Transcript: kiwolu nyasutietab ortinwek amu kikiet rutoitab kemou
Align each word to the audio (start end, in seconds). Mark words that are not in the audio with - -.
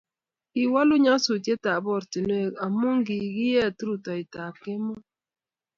kiwolu 0.51 0.95
nyasutietab 1.03 1.83
ortinwek 1.97 2.53
amu 2.65 2.89
kikiet 3.07 3.77
rutoitab 3.87 4.53
kemou 4.63 4.99